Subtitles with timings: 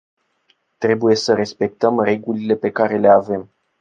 [0.77, 3.49] Trebuie să respectăm regulile pe care le avem.